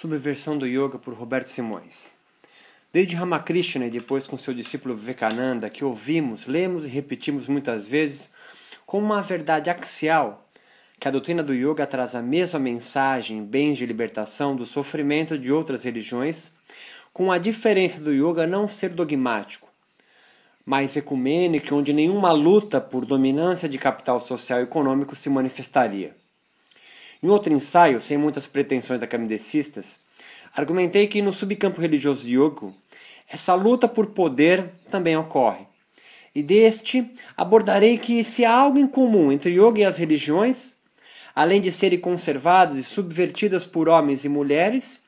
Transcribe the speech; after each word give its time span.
Subversão 0.00 0.56
do 0.56 0.66
Yoga 0.66 0.98
por 0.98 1.12
Roberto 1.12 1.50
Simões. 1.50 2.14
Desde 2.90 3.14
Ramakrishna 3.14 3.84
e 3.84 3.90
depois 3.90 4.26
com 4.26 4.38
seu 4.38 4.54
discípulo 4.54 4.94
Vivekananda, 4.94 5.68
que 5.68 5.84
ouvimos, 5.84 6.46
lemos 6.46 6.86
e 6.86 6.88
repetimos 6.88 7.46
muitas 7.46 7.84
vezes 7.84 8.32
como 8.86 9.04
uma 9.04 9.20
verdade 9.20 9.68
axial 9.68 10.48
que 10.98 11.06
a 11.06 11.10
doutrina 11.10 11.42
do 11.42 11.52
yoga 11.52 11.86
traz 11.86 12.14
a 12.14 12.22
mesma 12.22 12.58
mensagem, 12.58 13.44
bens 13.44 13.76
de 13.76 13.84
libertação 13.84 14.56
do 14.56 14.64
sofrimento 14.64 15.36
de 15.36 15.52
outras 15.52 15.84
religiões, 15.84 16.50
com 17.12 17.30
a 17.30 17.36
diferença 17.36 18.00
do 18.00 18.10
yoga 18.10 18.46
não 18.46 18.66
ser 18.66 18.88
dogmático, 18.88 19.68
mas 20.64 20.96
ecumênico, 20.96 21.74
onde 21.74 21.92
nenhuma 21.92 22.32
luta 22.32 22.80
por 22.80 23.04
dominância 23.04 23.68
de 23.68 23.76
capital 23.76 24.18
social 24.18 24.60
e 24.60 24.62
econômico 24.62 25.14
se 25.14 25.28
manifestaria. 25.28 26.18
Em 27.22 27.28
outro 27.28 27.52
ensaio, 27.52 28.00
sem 28.00 28.16
muitas 28.16 28.46
pretensões 28.46 29.02
academicistas, 29.02 30.00
argumentei 30.54 31.06
que 31.06 31.20
no 31.20 31.32
subcampo 31.32 31.80
religioso 31.80 32.26
de 32.26 32.36
yoga, 32.36 32.72
essa 33.28 33.54
luta 33.54 33.86
por 33.86 34.06
poder 34.06 34.70
também 34.90 35.16
ocorre. 35.16 35.66
E 36.34 36.42
deste, 36.42 37.10
abordarei 37.36 37.98
que 37.98 38.24
se 38.24 38.44
há 38.44 38.52
algo 38.52 38.78
em 38.78 38.86
comum 38.86 39.30
entre 39.32 39.52
yoga 39.52 39.80
e 39.80 39.84
as 39.84 39.98
religiões, 39.98 40.76
além 41.34 41.60
de 41.60 41.72
serem 41.72 41.98
conservadas 41.98 42.76
e 42.76 42.84
subvertidas 42.84 43.66
por 43.66 43.88
homens 43.88 44.24
e 44.24 44.28
mulheres, 44.28 45.00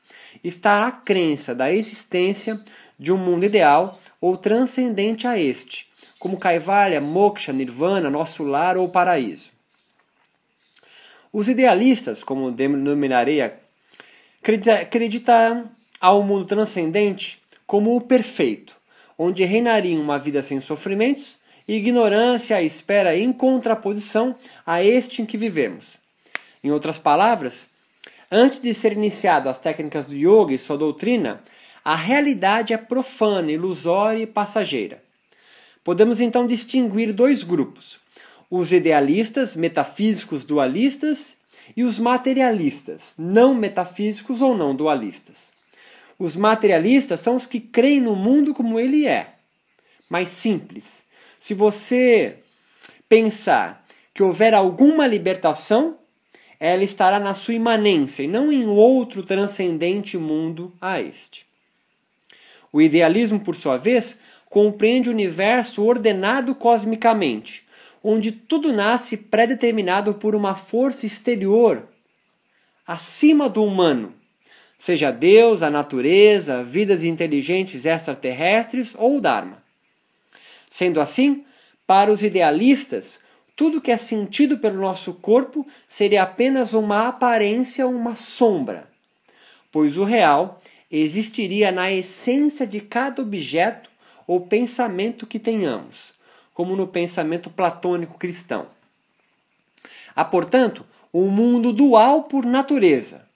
está 0.43 0.85
a 0.85 0.91
crença 0.91 1.55
da 1.55 1.71
existência 1.71 2.59
de 2.99 3.11
um 3.11 3.17
mundo 3.17 3.45
ideal 3.45 3.99
ou 4.19 4.37
transcendente 4.37 5.27
a 5.27 5.37
este, 5.37 5.87
como 6.19 6.37
Kaivalya, 6.37 7.01
Moksha, 7.01 7.51
Nirvana, 7.51 8.09
nosso 8.09 8.43
lar 8.43 8.77
ou 8.77 8.87
paraíso. 8.87 9.52
Os 11.33 11.49
idealistas, 11.49 12.23
como 12.23 12.51
denominarei, 12.51 13.41
acreditam 14.79 15.67
ao 15.99 16.21
mundo 16.21 16.45
transcendente 16.45 17.41
como 17.65 17.95
o 17.95 18.01
perfeito, 18.01 18.75
onde 19.17 19.43
reinaria 19.43 19.99
uma 19.99 20.19
vida 20.19 20.43
sem 20.43 20.61
sofrimentos 20.61 21.37
ignorância 21.67 22.57
à 22.57 22.61
espera 22.61 23.15
em 23.15 23.33
contraposição 23.33 24.35
a 24.63 24.83
este 24.83 25.21
em 25.23 25.25
que 25.25 25.37
vivemos. 25.37 25.97
Em 26.63 26.71
outras 26.71 26.99
palavras, 26.99 27.67
antes 28.31 28.59
de 28.59 28.73
ser 28.73 28.91
iniciado 28.93 29.49
as 29.49 29.59
técnicas 29.59 30.05
do 30.05 30.15
yoga 30.15 30.53
e 30.53 30.59
sua 30.59 30.77
doutrina, 30.77 31.41
a 31.83 31.95
realidade 31.95 32.73
é 32.73 32.77
profana, 32.77 33.51
ilusória 33.51 34.21
e 34.21 34.27
passageira. 34.27 35.01
Podemos 35.83 36.21
então 36.21 36.45
distinguir 36.45 37.11
dois 37.11 37.43
grupos: 37.43 37.99
os 38.55 38.71
idealistas, 38.71 39.55
metafísicos 39.55 40.45
dualistas, 40.45 41.35
e 41.75 41.83
os 41.83 41.97
materialistas, 41.97 43.15
não 43.17 43.55
metafísicos 43.55 44.43
ou 44.43 44.55
não 44.55 44.75
dualistas. 44.75 45.51
Os 46.19 46.35
materialistas 46.35 47.19
são 47.19 47.35
os 47.35 47.47
que 47.47 47.59
creem 47.59 47.99
no 47.99 48.15
mundo 48.15 48.53
como 48.53 48.79
ele 48.79 49.07
é. 49.07 49.33
Mais 50.07 50.29
simples. 50.29 51.03
Se 51.39 51.55
você 51.55 52.37
pensar 53.09 53.83
que 54.13 54.21
houver 54.21 54.53
alguma 54.53 55.07
libertação, 55.07 55.97
ela 56.59 56.83
estará 56.83 57.19
na 57.19 57.33
sua 57.33 57.55
imanência 57.55 58.21
e 58.21 58.27
não 58.27 58.51
em 58.51 58.67
outro 58.67 59.23
transcendente 59.23 60.15
mundo 60.15 60.71
a 60.79 61.01
este. 61.01 61.43
O 62.71 62.79
idealismo, 62.79 63.39
por 63.39 63.55
sua 63.55 63.77
vez, 63.77 64.19
compreende 64.47 65.09
o 65.09 65.11
universo 65.11 65.83
ordenado 65.83 66.53
cosmicamente, 66.53 67.63
onde 68.03 68.33
tudo 68.33 68.73
nasce 68.73 69.15
predeterminado 69.15 70.15
por 70.15 70.35
uma 70.35 70.55
força 70.55 71.05
exterior 71.05 71.87
acima 72.85 73.47
do 73.47 73.63
humano, 73.63 74.13
seja 74.77 75.09
Deus, 75.09 75.63
a 75.63 75.69
natureza, 75.69 76.61
vidas 76.61 77.03
inteligentes 77.03 77.85
extraterrestres 77.85 78.93
ou 78.97 79.17
o 79.17 79.21
Dharma. 79.21 79.63
Sendo 80.69 80.99
assim, 80.99 81.45
para 81.87 82.11
os 82.11 82.21
idealistas, 82.21 83.21
tudo 83.55 83.79
que 83.79 83.91
é 83.91 83.97
sentido 83.97 84.57
pelo 84.57 84.81
nosso 84.81 85.13
corpo 85.13 85.65
seria 85.87 86.23
apenas 86.23 86.73
uma 86.73 87.07
aparência, 87.07 87.87
uma 87.87 88.15
sombra, 88.15 88.89
pois 89.71 89.97
o 89.97 90.03
real 90.03 90.61
existiria 90.91 91.71
na 91.71 91.91
essência 91.91 92.67
de 92.67 92.81
cada 92.81 93.21
objeto 93.21 93.89
ou 94.27 94.41
pensamento 94.41 95.25
que 95.25 95.39
tenhamos 95.39 96.13
como 96.53 96.75
no 96.75 96.87
pensamento 96.87 97.49
platônico 97.49 98.17
cristão. 98.17 98.67
Há, 100.15 100.23
portanto, 100.23 100.85
um 101.13 101.29
mundo 101.29 101.73
dual 101.73 102.23
por 102.23 102.45
natureza. 102.45 103.27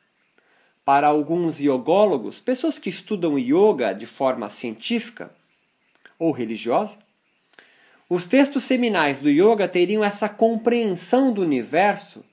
Para 0.85 1.07
alguns 1.07 1.59
iogólogos, 1.59 2.39
pessoas 2.39 2.79
que 2.79 2.89
estudam 2.89 3.37
yoga 3.37 3.93
de 3.93 4.05
forma 4.05 4.49
científica 4.49 5.31
ou 6.17 6.31
religiosa, 6.31 6.97
os 8.09 8.25
textos 8.25 8.63
seminais 8.63 9.19
do 9.19 9.29
yoga 9.29 9.67
teriam 9.67 10.03
essa 10.03 10.29
compreensão 10.29 11.31
do 11.31 11.41
universo 11.41 12.23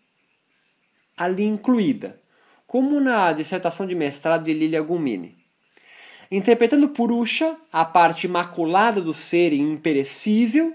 ali 1.16 1.44
incluída, 1.44 2.20
como 2.66 3.00
na 3.00 3.32
dissertação 3.32 3.86
de 3.86 3.94
mestrado 3.94 4.44
de 4.44 4.52
Lilia 4.52 4.82
Gumini. 4.82 5.43
Interpretando 6.36 6.88
Purusha, 6.88 7.56
a 7.72 7.84
parte 7.84 8.26
imaculada 8.26 9.00
do 9.00 9.14
ser 9.14 9.52
imperecível, 9.52 10.74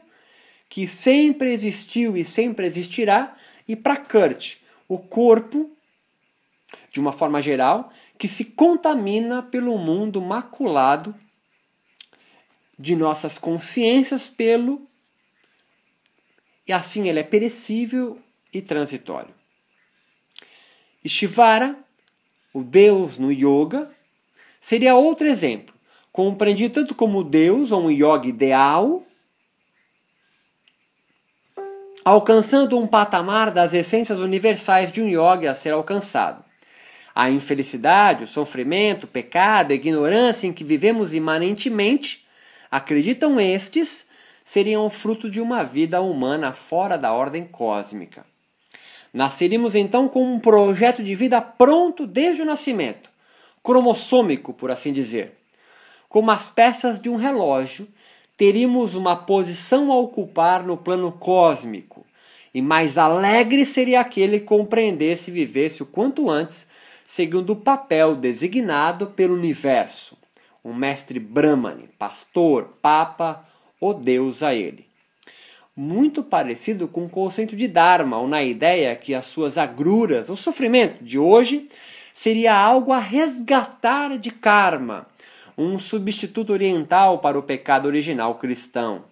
que 0.70 0.88
sempre 0.88 1.52
existiu 1.52 2.16
e 2.16 2.24
sempre 2.24 2.66
existirá, 2.66 3.36
e 3.68 3.76
para 3.76 3.98
Kurt, 3.98 4.56
o 4.88 4.98
corpo, 4.98 5.70
de 6.94 7.02
uma 7.02 7.12
forma 7.12 7.42
geral, 7.42 7.92
que 8.18 8.26
se 8.26 8.46
contamina 8.46 9.44
pelo 9.44 9.78
mundo 9.78 10.22
maculado 10.22 11.14
de 12.80 12.96
nossas 12.96 13.38
consciências 13.38 14.30
pelo 14.30 14.88
e 16.66 16.72
assim 16.72 17.10
ele 17.10 17.20
é 17.20 17.24
perecível 17.24 18.18
e 18.54 18.62
transitório. 18.62 19.36
Ishvara, 21.04 21.78
o 22.54 22.64
Deus 22.64 23.18
no 23.18 23.30
yoga, 23.30 23.94
seria 24.60 24.96
outro 24.96 25.28
exemplo, 25.28 25.74
compreendido 26.12 26.74
tanto 26.74 26.96
como 26.96 27.24
Deus 27.24 27.72
ou 27.72 27.86
um 27.86 27.92
yoga 27.92 28.28
ideal, 28.28 29.04
alcançando 32.04 32.78
um 32.78 32.88
patamar 32.88 33.52
das 33.52 33.74
essências 33.74 34.20
universais 34.20 34.92
de 34.92 35.02
um 35.02 35.08
yoga 35.08 35.52
a 35.52 35.54
ser 35.54 35.74
alcançado. 35.74 36.44
A 37.14 37.30
infelicidade, 37.30 38.24
o 38.24 38.28
sofrimento, 38.28 39.04
o 39.04 39.08
pecado, 39.08 39.72
a 39.72 39.76
ignorância 39.76 40.48
em 40.48 40.54
que 40.54 40.64
vivemos 40.64 41.14
imanentemente, 41.14 42.26
acreditam 42.72 43.40
estes, 43.40 44.08
seriam 44.44 44.90
fruto 44.90 45.30
de 45.30 45.42
uma 45.42 45.64
vida 45.64 46.02
humana 46.02 46.54
fora 46.54 46.98
da 46.98 47.14
ordem 47.14 47.46
cósmica. 47.46 48.26
Nasceríamos 49.14 49.76
então 49.76 50.08
com 50.08 50.24
um 50.24 50.40
projeto 50.40 51.04
de 51.04 51.16
vida 51.16 51.42
pronto 51.42 52.06
desde 52.08 52.44
o 52.44 52.46
nascimento, 52.46 53.10
cromossômico, 53.64 54.54
por 54.54 54.72
assim 54.72 54.94
dizer. 54.94 55.38
Como 56.08 56.32
as 56.32 56.50
peças 56.50 57.00
de 57.00 57.10
um 57.10 57.16
relógio, 57.16 57.88
teríamos 58.36 58.96
uma 58.96 59.16
posição 59.16 59.92
a 59.92 59.98
ocupar 59.98 60.64
no 60.64 60.78
plano 60.78 61.12
cósmico, 61.12 62.06
e 62.54 62.62
mais 62.62 62.98
alegre 62.98 63.66
seria 63.66 64.00
aquele 64.00 64.40
que 64.40 64.46
compreendesse 64.46 65.30
e 65.30 65.34
vivesse 65.34 65.84
o 65.84 65.86
quanto 65.86 66.30
antes 66.30 66.68
segundo 67.10 67.54
o 67.54 67.56
papel 67.56 68.16
designado 68.16 69.08
pelo 69.08 69.34
universo, 69.34 70.16
um 70.64 70.74
mestre 70.74 71.20
Brahmane, 71.20 71.90
pastor, 71.98 72.76
papa 72.82 73.48
ou 73.82 73.94
deus 73.94 74.44
a 74.44 74.54
ele. 74.54 74.86
Muito 75.76 76.22
parecido 76.22 76.88
com 76.88 77.06
o 77.06 77.10
conceito 77.10 77.56
de 77.56 77.68
Dharma, 77.68 78.20
ou 78.20 78.28
na 78.28 78.44
ideia 78.44 78.96
que 78.96 79.16
as 79.16 79.26
suas 79.26 79.58
agruras, 79.58 80.30
o 80.30 80.36
sofrimento 80.36 81.04
de 81.04 81.18
hoje, 81.18 81.68
seria 82.14 82.56
algo 82.56 82.92
a 82.92 83.00
resgatar 83.00 84.18
de 84.18 84.32
karma, 84.32 85.08
um 85.58 85.78
substituto 85.78 86.54
oriental 86.54 87.20
para 87.20 87.38
o 87.38 87.44
pecado 87.44 87.86
original 87.86 88.36
cristão. 88.36 89.04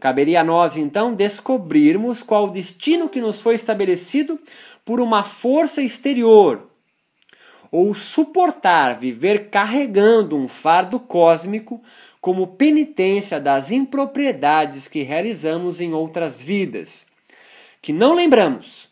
Caberia 0.00 0.40
a 0.40 0.44
nós, 0.44 0.76
então, 0.76 1.14
descobrirmos 1.14 2.22
qual 2.22 2.46
o 2.46 2.50
destino 2.50 3.08
que 3.08 3.20
nos 3.20 3.40
foi 3.40 3.54
estabelecido 3.54 4.40
por 4.84 5.00
uma 5.00 5.22
força 5.22 5.80
exterior, 5.80 6.68
ou 7.70 7.94
suportar 7.94 8.98
viver 8.98 9.50
carregando 9.50 10.36
um 10.36 10.48
fardo 10.48 10.98
cósmico 10.98 11.80
como 12.20 12.48
penitência 12.48 13.40
das 13.40 13.70
impropriedades 13.70 14.88
que 14.88 15.02
realizamos 15.02 15.80
em 15.80 15.92
outras 15.92 16.40
vidas, 16.40 17.06
que 17.80 17.92
não 17.92 18.14
lembramos. 18.14 18.88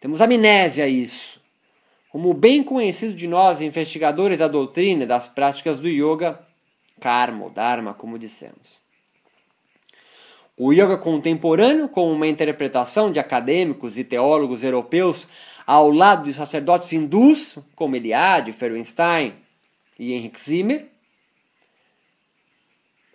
Temos 0.00 0.20
amnésia 0.20 0.84
a 0.84 0.88
isso 0.88 1.41
como 2.12 2.34
bem 2.34 2.62
conhecido 2.62 3.14
de 3.14 3.26
nós 3.26 3.62
investigadores 3.62 4.38
da 4.38 4.46
doutrina 4.46 5.04
e 5.04 5.06
das 5.06 5.28
práticas 5.28 5.80
do 5.80 5.88
yoga, 5.88 6.38
karma 7.00 7.44
ou 7.44 7.50
dharma, 7.50 7.94
como 7.94 8.18
dissemos. 8.18 8.78
O 10.54 10.74
yoga 10.74 10.98
contemporâneo, 10.98 11.88
com 11.88 12.12
uma 12.12 12.28
interpretação 12.28 13.10
de 13.10 13.18
acadêmicos 13.18 13.96
e 13.96 14.04
teólogos 14.04 14.62
europeus 14.62 15.26
ao 15.66 15.90
lado 15.90 16.24
de 16.24 16.34
sacerdotes 16.34 16.92
hindus, 16.92 17.58
como 17.74 17.96
Eliade, 17.96 18.52
Ferenstein 18.52 19.32
e 19.98 20.12
Henrik 20.12 20.38
Zimmer, 20.38 20.88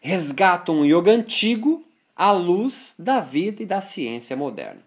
resgatam 0.01 0.79
o 0.79 0.85
yoga 0.85 1.11
antigo 1.11 1.85
à 2.15 2.31
luz 2.31 2.95
da 2.97 3.19
vida 3.19 3.61
e 3.61 3.65
da 3.67 3.79
ciência 3.79 4.35
moderna. 4.35 4.86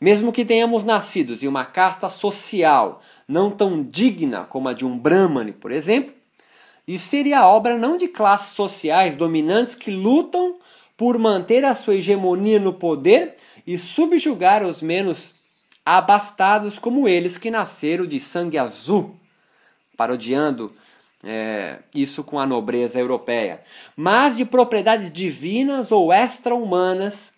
Mesmo 0.00 0.32
que 0.32 0.44
tenhamos 0.44 0.84
nascidos 0.84 1.42
em 1.42 1.48
uma 1.48 1.64
casta 1.64 2.08
social 2.08 3.02
não 3.26 3.50
tão 3.50 3.82
digna 3.82 4.44
como 4.44 4.68
a 4.68 4.72
de 4.72 4.84
um 4.84 4.98
Brahmane, 4.98 5.52
por 5.52 5.72
exemplo, 5.72 6.14
isso 6.86 7.06
seria 7.06 7.46
obra 7.46 7.78
não 7.78 7.96
de 7.96 8.08
classes 8.08 8.54
sociais 8.54 9.16
dominantes 9.16 9.74
que 9.74 9.90
lutam 9.90 10.56
por 10.96 11.18
manter 11.18 11.64
a 11.64 11.74
sua 11.74 11.96
hegemonia 11.96 12.60
no 12.60 12.72
poder 12.72 13.34
e 13.66 13.78
subjugar 13.78 14.62
os 14.62 14.82
menos 14.82 15.34
abastados 15.84 16.78
como 16.78 17.08
eles 17.08 17.36
que 17.36 17.50
nasceram 17.50 18.06
de 18.06 18.20
sangue 18.20 18.58
azul, 18.58 19.14
parodiando 19.96 20.72
é, 21.22 21.78
isso 21.94 22.22
com 22.22 22.38
a 22.38 22.46
nobreza 22.46 22.98
europeia, 22.98 23.62
mas 23.96 24.36
de 24.36 24.44
propriedades 24.44 25.10
divinas 25.10 25.90
ou 25.90 26.12
extra-humanas, 26.12 27.33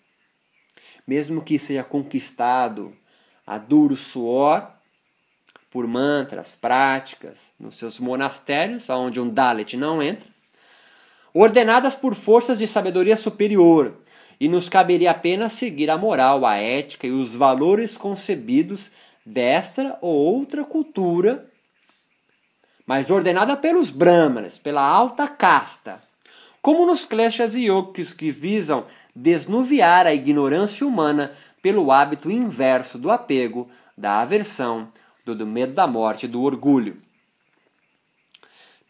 mesmo 1.07 1.41
que 1.41 1.57
seja 1.57 1.83
conquistado 1.83 2.93
a 3.45 3.57
duro 3.57 3.95
suor, 3.95 4.69
por 5.71 5.87
mantras, 5.87 6.55
práticas, 6.59 7.49
nos 7.59 7.77
seus 7.77 7.99
monastérios, 7.99 8.89
onde 8.89 9.19
um 9.19 9.29
Dalit 9.29 9.77
não 9.77 10.01
entra, 10.01 10.29
ordenadas 11.33 11.95
por 11.95 12.13
forças 12.13 12.59
de 12.59 12.67
sabedoria 12.67 13.15
superior, 13.15 13.97
e 14.39 14.47
nos 14.47 14.69
caberia 14.69 15.11
apenas 15.11 15.53
seguir 15.53 15.89
a 15.89 15.97
moral, 15.97 16.45
a 16.45 16.57
ética 16.57 17.07
e 17.07 17.11
os 17.11 17.33
valores 17.33 17.97
concebidos 17.97 18.91
desta 19.25 19.97
ou 20.01 20.13
outra 20.13 20.63
cultura 20.63 21.49
mas 22.87 23.11
ordenada 23.11 23.57
pelos 23.57 23.91
brahmanas, 23.91 24.57
pela 24.57 24.81
alta 24.81 25.27
casta, 25.27 26.01
como 26.61 26.85
nos 26.85 27.03
kleshas 27.03 27.53
yogis 27.53 28.13
que 28.13 28.31
visam 28.31 28.85
desnuviar 29.17 30.05
a 30.05 30.13
ignorância 30.13 30.85
humana 30.85 31.31
pelo 31.61 31.91
hábito 31.91 32.29
inverso 32.29 32.99
do 32.99 33.09
apego, 33.09 33.67
da 33.97 34.19
aversão, 34.19 34.89
do, 35.25 35.33
do 35.33 35.45
medo 35.45 35.73
da 35.73 35.87
morte 35.87 36.25
e 36.25 36.29
do 36.29 36.43
orgulho. 36.43 37.01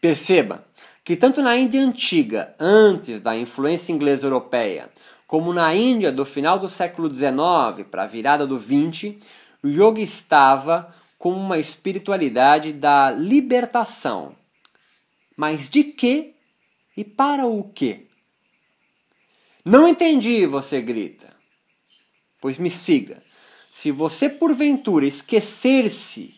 Perceba 0.00 0.64
que 1.02 1.16
tanto 1.16 1.40
na 1.40 1.56
Índia 1.56 1.80
antiga, 1.80 2.54
antes 2.60 3.20
da 3.20 3.34
influência 3.36 3.90
inglesa 3.90 4.26
europeia, 4.26 4.90
como 5.26 5.54
na 5.54 5.74
Índia 5.74 6.12
do 6.12 6.24
final 6.24 6.58
do 6.58 6.68
século 6.68 7.12
XIX 7.12 7.86
para 7.90 8.02
a 8.02 8.06
virada 8.06 8.46
do 8.46 8.58
XX, 8.58 9.14
o 9.62 9.68
yoga 9.68 10.00
estava 10.00 10.94
como 11.18 11.36
uma 11.36 11.58
espiritualidade 11.58 12.72
da 12.72 13.10
libertação. 13.10 14.36
Mas 15.34 15.70
de 15.70 15.84
que 15.84 16.34
e 16.94 17.02
para 17.02 17.46
o 17.46 17.64
que? 17.64 18.07
Não 19.68 19.86
entendi, 19.86 20.46
você 20.46 20.80
grita. 20.80 21.28
Pois 22.40 22.56
me 22.56 22.70
siga. 22.70 23.22
Se 23.70 23.90
você 23.90 24.26
porventura 24.26 25.04
esquecer-se 25.04 26.34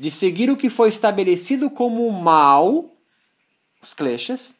de 0.00 0.10
seguir 0.10 0.50
o 0.50 0.56
que 0.56 0.68
foi 0.68 0.88
estabelecido 0.88 1.70
como 1.70 2.10
mal, 2.10 2.90
os 3.80 3.94
kleshas, 3.94 4.56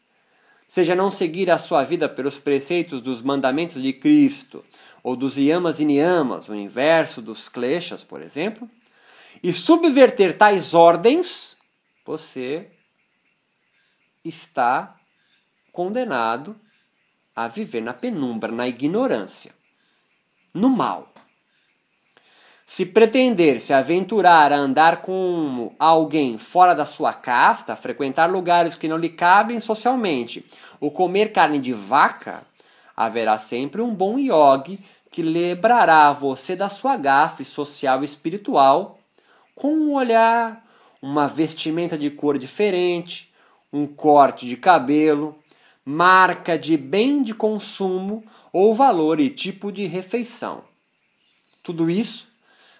seja 0.69 0.94
não 0.94 1.11
seguir 1.11 1.50
a 1.50 1.59
sua 1.59 1.82
vida 1.82 2.09
pelos 2.09 2.38
preceitos 2.38 3.03
dos 3.03 3.21
mandamentos 3.21 3.82
de 3.82 3.93
Cristo, 3.93 4.65
ou 5.03 5.17
dos 5.17 5.37
yamas 5.37 5.81
e 5.81 5.85
niyamas, 5.85 6.49
o 6.49 6.55
inverso 6.55 7.21
dos 7.21 7.49
kleshas, 7.49 8.05
por 8.05 8.23
exemplo, 8.23 8.71
e 9.43 9.53
subverter 9.53 10.38
tais 10.38 10.75
ordens, 10.75 11.56
você 12.06 12.69
está 14.25 14.97
condenado 15.73 16.55
a 17.35 17.49
viver 17.49 17.81
na 17.81 17.93
penumbra, 17.93 18.53
na 18.53 18.69
ignorância, 18.69 19.53
no 20.55 20.69
mal. 20.69 21.09
Se 22.67 22.87
pretender 22.87 23.61
se 23.61 23.75
aventurar 23.75 24.51
a 24.53 24.57
andar 24.57 25.03
com 25.03 25.75
alguém 25.79 26.39
fora 26.39 26.75
da 26.75 26.87
sua 26.87 27.13
casta, 27.13 27.77
frequentar 27.77 28.31
lugares 28.31 28.75
que 28.75 28.89
não 28.89 28.97
lhe 28.97 29.11
cabem 29.11 29.61
socialmente, 29.61 30.45
ou 30.81 30.91
comer 30.91 31.33
carne 31.33 31.59
de 31.59 31.73
vaca, 31.73 32.43
haverá 32.97 33.39
sempre 33.39 33.83
um 33.83 33.95
bom 33.95 34.19
yogi 34.19 34.83
que 35.11 35.23
lembrará 35.23 36.13
você 36.13 36.57
da 36.57 36.69
sua 36.69 36.97
gafe 36.97 37.45
social 37.45 38.03
e 38.03 38.05
espiritual 38.05 38.99
com 39.55 39.73
um 39.73 39.93
olhar, 39.93 40.65
uma 41.01 41.29
vestimenta 41.29 41.97
de 41.97 42.11
cor 42.11 42.39
diferente, 42.39 43.33
um 43.73 43.87
corte 43.87 44.47
de 44.47 44.57
cabelo, 44.57 45.37
marca 45.85 46.59
de 46.59 46.77
bem 46.77 47.23
de 47.23 47.35
consumo 47.35 48.25
ou 48.53 48.73
valor 48.73 49.21
e 49.21 49.29
tipo 49.29 49.71
de 49.71 49.85
refeição. 49.87 50.65
Tudo 51.63 51.91
isso 51.91 52.29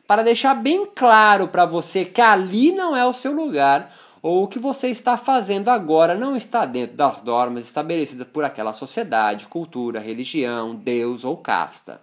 para 0.06 0.23
deixar 0.23 0.55
bem 0.55 0.87
claro 0.87 1.49
para 1.49 1.65
você 1.65 2.05
que 2.05 2.21
ali 2.21 2.73
não 2.73 2.97
é 2.97 3.06
o 3.06 3.12
seu 3.12 3.33
lugar 3.33 3.95
ou 4.23 4.45
o 4.45 4.49
que 4.49 4.59
você 4.59 4.89
está 4.89 5.17
fazendo 5.17 5.69
agora 5.69 6.15
não 6.15 6.35
está 6.35 6.65
dentro 6.65 6.97
das 6.97 7.23
normas 7.23 7.65
estabelecidas 7.65 8.27
por 8.27 8.45
aquela 8.45 8.73
sociedade, 8.73 9.49
cultura, 9.49 10.01
religião, 10.01 10.75
Deus 10.75 11.25
ou 11.25 11.37
casta. 11.37 12.01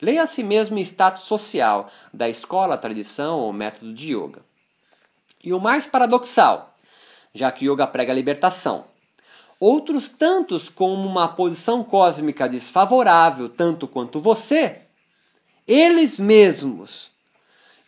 Leia 0.00 0.22
a 0.22 0.26
si 0.26 0.42
mesmo 0.42 0.78
status 0.78 1.22
social 1.22 1.90
da 2.12 2.28
escola, 2.28 2.78
tradição 2.78 3.38
ou 3.40 3.52
método 3.52 3.92
de 3.92 4.14
yoga. 4.14 4.40
E 5.42 5.52
o 5.52 5.60
mais 5.60 5.86
paradoxal, 5.86 6.74
já 7.34 7.50
que 7.52 7.70
yoga 7.70 7.86
prega 7.86 8.12
a 8.12 8.14
libertação, 8.14 8.84
outros 9.58 10.08
tantos 10.08 10.68
como 10.68 11.06
uma 11.06 11.28
posição 11.28 11.82
cósmica 11.82 12.48
desfavorável 12.48 13.48
tanto 13.48 13.88
quanto 13.88 14.20
você, 14.20 14.82
eles 15.66 16.18
mesmos 16.18 17.10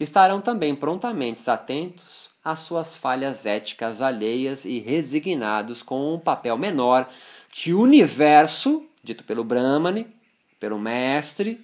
estarão 0.01 0.41
também 0.41 0.75
prontamente 0.75 1.49
atentos 1.49 2.31
às 2.45 2.61
suas 2.61 2.97
falhas 2.97 3.45
éticas 3.45 4.01
alheias 4.01 4.65
e 4.65 4.79
resignados 4.79 5.83
com 5.83 6.15
um 6.15 6.19
papel 6.19 6.57
menor 6.57 7.09
que 7.51 7.75
o 7.75 7.81
universo, 7.81 8.85
dito 9.03 9.25
pelo 9.25 9.45
Brahmane, 9.45 10.07
pelo 10.59 10.79
mestre, 10.79 11.61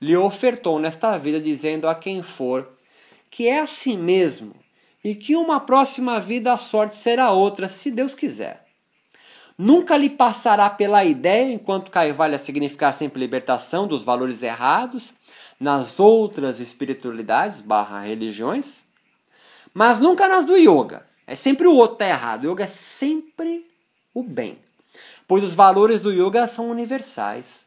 lhe 0.00 0.16
ofertou 0.16 0.78
nesta 0.78 1.16
vida, 1.16 1.40
dizendo 1.40 1.88
a 1.88 1.94
quem 1.94 2.22
for 2.22 2.76
que 3.30 3.48
é 3.48 3.60
assim 3.60 3.96
mesmo 3.96 4.54
e 5.04 5.14
que 5.14 5.36
uma 5.36 5.60
próxima 5.60 6.18
vida 6.18 6.52
a 6.52 6.58
sorte 6.58 6.94
será 6.94 7.30
outra, 7.30 7.68
se 7.68 7.90
Deus 7.90 8.14
quiser. 8.14 8.65
Nunca 9.58 9.96
lhe 9.96 10.10
passará 10.10 10.68
pela 10.68 11.04
ideia, 11.04 11.52
enquanto 11.52 11.90
Caivalha 11.90 12.38
significar 12.38 12.92
sempre 12.92 13.20
libertação 13.20 13.86
dos 13.86 14.02
valores 14.02 14.42
errados, 14.42 15.14
nas 15.58 15.98
outras 15.98 16.60
espiritualidades 16.60 17.60
barra 17.60 18.00
religiões, 18.00 18.84
mas 19.72 19.98
nunca 19.98 20.28
nas 20.28 20.44
do 20.44 20.56
yoga. 20.56 21.06
É 21.26 21.34
sempre 21.34 21.66
o 21.66 21.74
outro 21.74 21.96
tá 21.96 22.06
errado. 22.06 22.44
O 22.44 22.52
yoga 22.52 22.64
é 22.64 22.68
sempre 22.68 23.66
o 24.12 24.22
bem. 24.22 24.58
Pois 25.26 25.42
os 25.42 25.54
valores 25.54 26.00
do 26.00 26.12
yoga 26.12 26.46
são 26.46 26.70
universais 26.70 27.66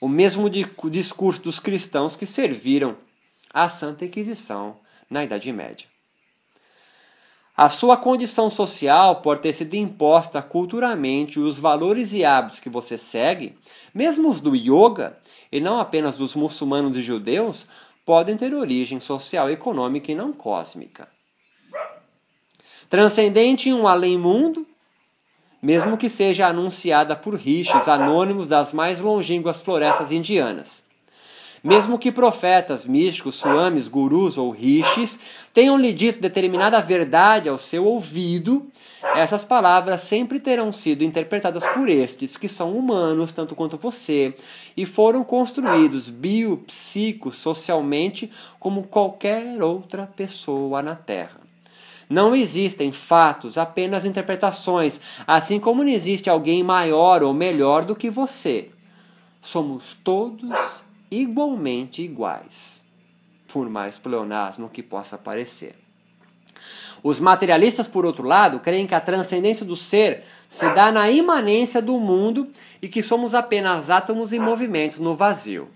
o 0.00 0.08
mesmo 0.08 0.50
discurso 0.50 1.42
dos 1.42 1.58
cristãos 1.58 2.16
que 2.16 2.26
serviram 2.26 2.96
à 3.52 3.68
Santa 3.68 4.04
Inquisição 4.04 4.78
na 5.08 5.24
Idade 5.24 5.52
Média. 5.52 5.88
A 7.56 7.70
sua 7.70 7.96
condição 7.96 8.50
social 8.50 9.22
pode 9.22 9.40
ter 9.40 9.54
sido 9.54 9.74
imposta 9.74 10.42
culturalmente 10.42 11.40
os 11.40 11.58
valores 11.58 12.12
e 12.12 12.22
hábitos 12.22 12.60
que 12.60 12.68
você 12.68 12.98
segue, 12.98 13.56
mesmo 13.94 14.28
os 14.28 14.42
do 14.42 14.54
yoga, 14.54 15.16
e 15.50 15.58
não 15.58 15.80
apenas 15.80 16.18
dos 16.18 16.34
muçulmanos 16.34 16.98
e 16.98 17.02
judeus, 17.02 17.66
podem 18.04 18.36
ter 18.36 18.52
origem 18.52 19.00
social, 19.00 19.50
econômica 19.50 20.12
e 20.12 20.14
não 20.14 20.34
cósmica. 20.34 21.08
Transcendente 22.90 23.70
em 23.70 23.72
um 23.72 23.88
além-mundo, 23.88 24.66
mesmo 25.62 25.96
que 25.96 26.10
seja 26.10 26.46
anunciada 26.46 27.16
por 27.16 27.34
rishis 27.34 27.88
anônimos 27.88 28.48
das 28.48 28.74
mais 28.74 29.00
longínquas 29.00 29.62
florestas 29.62 30.12
indianas. 30.12 30.85
Mesmo 31.66 31.98
que 31.98 32.12
profetas, 32.12 32.86
místicos, 32.86 33.34
swamis, 33.34 33.88
gurus 33.88 34.38
ou 34.38 34.52
rishis 34.52 35.18
tenham 35.52 35.76
lhe 35.76 35.92
dito 35.92 36.20
determinada 36.20 36.80
verdade 36.80 37.48
ao 37.48 37.58
seu 37.58 37.84
ouvido, 37.84 38.68
essas 39.16 39.42
palavras 39.42 40.02
sempre 40.02 40.38
terão 40.38 40.70
sido 40.70 41.02
interpretadas 41.02 41.66
por 41.66 41.88
estes, 41.88 42.36
que 42.36 42.46
são 42.46 42.76
humanos 42.76 43.32
tanto 43.32 43.56
quanto 43.56 43.76
você, 43.76 44.36
e 44.76 44.86
foram 44.86 45.24
construídos 45.24 46.08
bio, 46.08 46.58
psico, 46.58 47.32
socialmente 47.32 48.30
como 48.60 48.84
qualquer 48.84 49.60
outra 49.60 50.06
pessoa 50.06 50.80
na 50.80 50.94
Terra. 50.94 51.40
Não 52.08 52.36
existem 52.36 52.92
fatos, 52.92 53.58
apenas 53.58 54.04
interpretações, 54.04 55.00
assim 55.26 55.58
como 55.58 55.82
não 55.82 55.90
existe 55.90 56.30
alguém 56.30 56.62
maior 56.62 57.24
ou 57.24 57.34
melhor 57.34 57.84
do 57.84 57.96
que 57.96 58.08
você. 58.08 58.70
Somos 59.42 59.96
todos 60.04 60.85
igualmente 61.10 62.02
iguais, 62.02 62.82
por 63.48 63.68
mais 63.68 63.98
pleonasmo 63.98 64.68
que 64.68 64.82
possa 64.82 65.16
parecer. 65.16 65.74
Os 67.02 67.20
materialistas, 67.20 67.86
por 67.86 68.04
outro 68.04 68.26
lado, 68.26 68.58
creem 68.60 68.86
que 68.86 68.94
a 68.94 69.00
transcendência 69.00 69.64
do 69.64 69.76
ser 69.76 70.24
se 70.48 70.68
dá 70.70 70.90
na 70.90 71.10
imanência 71.10 71.80
do 71.80 72.00
mundo 72.00 72.48
e 72.82 72.88
que 72.88 73.02
somos 73.02 73.34
apenas 73.34 73.90
átomos 73.90 74.32
em 74.32 74.40
movimento 74.40 75.02
no 75.02 75.14
vazio. 75.14 75.68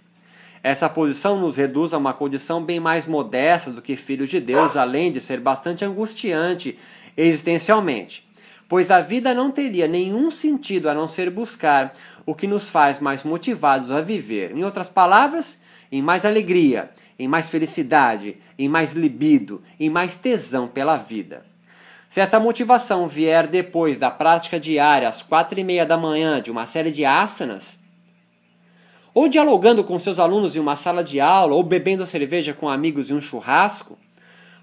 Essa 0.63 0.89
posição 0.89 1.39
nos 1.39 1.57
reduz 1.57 1.95
a 1.95 1.99
uma 1.99 2.13
condição 2.13 2.63
bem 2.63 2.81
mais 2.81 3.07
modesta 3.07 3.71
do 3.71 3.81
que 3.81 3.97
filhos 3.97 4.29
de 4.29 4.41
Deus, 4.41 4.77
além 4.77 5.11
de 5.11 5.21
ser 5.21 5.41
bastante 5.41 5.85
angustiante 5.85 6.79
existencialmente, 7.17 8.29
pois 8.69 8.91
a 8.91 9.01
vida 9.01 9.35
não 9.35 9.51
teria 9.51 9.89
nenhum 9.89 10.31
sentido 10.31 10.89
a 10.89 10.95
não 10.95 11.09
ser 11.09 11.31
buscar 11.31 11.95
o 12.31 12.35
que 12.35 12.47
nos 12.47 12.69
faz 12.69 13.01
mais 13.01 13.25
motivados 13.25 13.91
a 13.91 14.01
viver. 14.01 14.57
Em 14.57 14.63
outras 14.63 14.89
palavras, 14.89 15.59
em 15.91 16.01
mais 16.01 16.25
alegria, 16.25 16.89
em 17.19 17.27
mais 17.27 17.49
felicidade, 17.49 18.37
em 18.57 18.69
mais 18.69 18.93
libido, 18.93 19.61
em 19.81 19.91
mais 19.91 20.15
tesão 20.15 20.69
pela 20.69 20.97
vida. 20.97 21.45
Se 22.09 22.21
essa 22.21 22.39
motivação 22.39 23.09
vier 23.09 23.49
depois 23.49 23.99
da 23.99 24.13
prática 24.13 24.61
diária 24.61 25.09
às 25.09 25.23
quatro 25.23 25.59
e 25.59 25.65
meia 25.65 25.85
da 25.85 25.97
manhã 25.97 26.41
de 26.41 26.53
uma 26.53 26.67
série 26.67 26.93
de 26.93 27.05
asanas, 27.05 27.81
ou 29.13 29.27
dialogando 29.27 29.83
com 29.83 29.99
seus 29.99 30.21
alunos 30.21 30.55
em 30.55 30.61
uma 30.61 30.77
sala 30.77 31.03
de 31.03 31.19
aula, 31.19 31.57
ou 31.57 31.65
bebendo 31.65 32.07
cerveja 32.07 32.55
com 32.55 32.69
amigos 32.69 33.11
em 33.11 33.15
um 33.15 33.21
churrasco, 33.21 33.99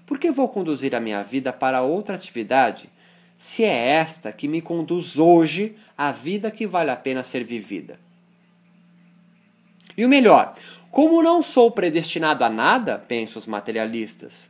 por 0.06 0.18
que 0.18 0.30
vou 0.30 0.48
conduzir 0.48 0.94
a 0.94 1.00
minha 1.00 1.22
vida 1.22 1.52
para 1.52 1.82
outra 1.82 2.14
atividade 2.14 2.88
se 3.38 3.62
é 3.62 3.90
esta 3.90 4.32
que 4.32 4.48
me 4.48 4.60
conduz 4.60 5.16
hoje 5.16 5.76
à 5.98 6.12
vida 6.12 6.50
que 6.50 6.66
vale 6.66 6.92
a 6.92 6.96
pena 6.96 7.24
ser 7.24 7.42
vivida? 7.42 7.98
E 9.96 10.04
o 10.04 10.08
melhor, 10.08 10.54
como 10.92 11.20
não 11.20 11.42
sou 11.42 11.72
predestinado 11.72 12.44
a 12.44 12.48
nada, 12.48 12.96
pensam 12.96 13.40
os 13.40 13.46
materialistas, 13.46 14.48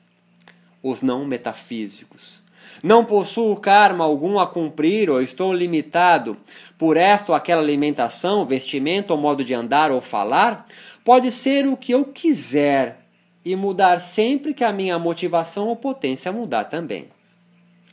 os 0.82 1.00
não 1.00 1.24
metafísicos, 1.24 2.40
não 2.82 3.04
possuo 3.04 3.56
karma 3.56 4.04
algum 4.04 4.38
a 4.38 4.46
cumprir 4.46 5.10
ou 5.10 5.22
estou 5.22 5.52
limitado 5.52 6.36
por 6.76 6.96
esta 6.96 7.32
ou 7.32 7.36
aquela 7.36 7.62
alimentação, 7.62 8.44
vestimento 8.44 9.10
ou 9.10 9.16
modo 9.18 9.42
de 9.42 9.54
andar 9.54 9.90
ou 9.90 10.02
falar, 10.02 10.66
pode 11.02 11.30
ser 11.30 11.66
o 11.66 11.76
que 11.76 11.92
eu 11.92 12.04
quiser 12.04 13.00
e 13.44 13.56
mudar 13.56 14.00
sempre 14.00 14.52
que 14.52 14.62
a 14.62 14.72
minha 14.72 14.98
motivação 14.98 15.68
ou 15.68 15.76
potência 15.76 16.30
mudar 16.30 16.64
também. 16.64 17.08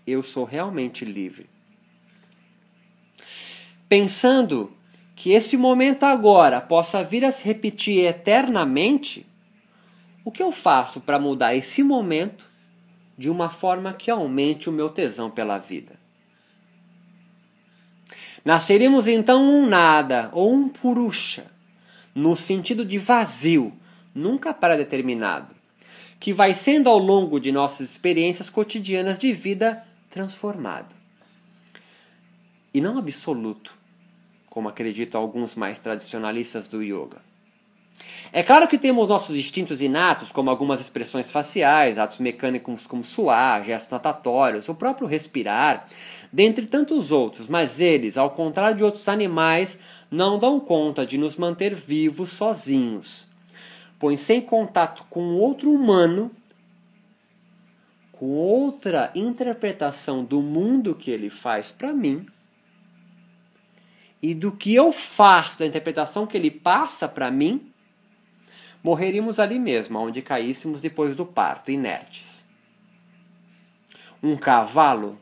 Eu 0.06 0.22
sou 0.22 0.44
realmente 0.44 1.06
livre. 1.06 1.55
Pensando 3.88 4.72
que 5.16 5.32
esse 5.32 5.56
momento 5.56 6.04
agora 6.04 6.60
possa 6.60 7.04
vir 7.04 7.24
a 7.24 7.32
se 7.32 7.44
repetir 7.46 8.06
eternamente, 8.06 9.26
o 10.24 10.32
que 10.32 10.42
eu 10.42 10.52
faço 10.52 11.00
para 11.00 11.20
mudar 11.20 11.56
esse 11.56 11.84
momento 11.84 12.50
de 13.18 13.30
uma 13.30 13.50
forma 13.50 13.94
que 13.94 14.12
aumente 14.12 14.70
o 14.70 14.74
meu 14.74 14.90
tesão 14.90 15.30
pela 15.30 15.58
vida. 15.58 15.94
Nasceríamos 18.44 19.08
então 19.08 19.44
um 19.44 19.66
nada 19.68 20.30
ou 20.34 20.54
um 20.54 20.68
purusha, 20.68 21.46
no 22.14 22.36
sentido 22.36 22.84
de 22.84 22.98
vazio, 22.98 23.74
nunca 24.14 24.54
pré-determinado, 24.54 25.56
que 26.20 26.34
vai 26.34 26.54
sendo 26.54 26.90
ao 26.90 26.98
longo 26.98 27.40
de 27.40 27.52
nossas 27.52 27.90
experiências 27.90 28.50
cotidianas 28.50 29.18
de 29.18 29.32
vida 29.32 29.84
transformado. 30.10 31.05
E 32.76 32.82
não 32.82 32.98
absoluto, 32.98 33.74
como 34.50 34.68
acreditam 34.68 35.22
alguns 35.22 35.56
mais 35.56 35.80
tradicionalistas 35.80 36.68
do 36.68 36.84
yoga. 36.84 37.22
É 38.34 38.44
claro 38.44 38.68
que 38.68 38.78
temos 38.78 39.08
nossos 39.08 39.34
instintos 39.34 39.82
inatos, 39.82 40.30
como 40.30 40.50
algumas 40.50 40.82
expressões 40.82 41.32
faciais, 41.32 41.98
atos 41.98 42.20
mecânicos 42.20 42.86
como 42.86 43.02
suar, 43.02 43.64
gestos 43.64 43.94
natatórios, 43.94 44.68
o 44.68 44.76
próprio 44.76 45.08
respirar, 45.08 45.88
dentre 46.34 46.66
tantos 46.66 47.12
outros, 47.12 47.48
mas 47.48 47.80
eles, 47.80 48.18
ao 48.18 48.32
contrário 48.32 48.76
de 48.76 48.84
outros 48.84 49.08
animais, 49.08 49.80
não 50.12 50.38
dão 50.38 50.60
conta 50.60 51.06
de 51.06 51.18
nos 51.18 51.38
manter 51.38 51.74
vivos 51.74 52.32
sozinhos. 52.32 53.26
Pois 53.98 54.20
sem 54.20 54.42
contato 54.42 55.06
com 55.10 55.38
outro 55.38 55.72
humano, 55.72 56.30
com 58.12 58.32
outra 58.32 59.14
interpretação 59.16 60.26
do 60.26 60.42
mundo 60.42 60.94
que 60.94 61.10
ele 61.10 61.30
faz 61.30 61.72
para 61.72 61.94
mim, 61.94 62.28
e 64.26 64.34
do 64.34 64.52
que 64.52 64.74
eu 64.74 64.92
faço, 64.92 65.60
da 65.60 65.68
interpretação 65.68 66.26
que 66.26 66.36
ele 66.36 66.50
passa 66.50 67.08
para 67.08 67.30
mim, 67.30 67.72
morreríamos 68.82 69.40
ali 69.40 69.60
mesmo, 69.60 70.00
onde 70.00 70.20
caíssemos 70.20 70.82
depois 70.82 71.16
do 71.16 71.24
parto, 71.24 71.70
inertes. 71.70 72.44
Um 74.24 74.36
cavalo, 74.36 75.20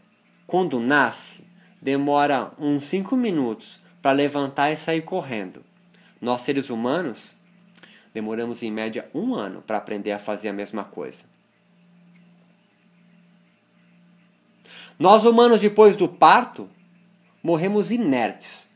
quando 0.48 0.80
nasce, 0.80 1.46
demora 1.82 2.54
uns 2.58 2.86
cinco 2.86 3.18
minutos 3.18 3.82
para 4.02 4.14
levantar 4.14 4.72
e 4.72 4.78
sair 4.78 5.02
correndo. 5.02 5.66
Nós, 6.22 6.44
seres 6.44 6.70
humanos, 6.70 7.36
demoramos 8.14 8.64
em 8.64 8.72
média 8.72 9.10
um 9.14 9.36
ano 9.36 9.62
para 9.62 9.80
aprender 9.80 10.14
a 10.14 10.20
fazer 10.20 10.48
a 10.48 10.54
mesma 10.54 10.86
coisa. 10.86 11.26
Nós, 14.98 15.26
humanos, 15.26 15.60
depois 15.60 15.98
do 15.98 16.08
parto, 16.08 16.70
morremos 17.44 17.92
inertes 17.92 18.72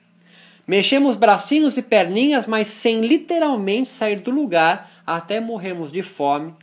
Mexemos 0.67 1.15
bracinhos 1.15 1.77
e 1.77 1.81
perninhas, 1.81 2.45
mas 2.45 2.67
sem 2.67 2.99
literalmente 2.99 3.87
sair 3.87 4.19
do 4.19 4.31
lugar 4.31 4.91
até 5.05 5.39
morrermos 5.39 5.93
de 5.93 6.03
fome, 6.03 6.53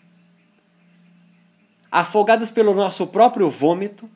afogados 1.90 2.50
pelo 2.50 2.74
nosso 2.74 3.06
próprio 3.06 3.48
vômito 3.48 4.10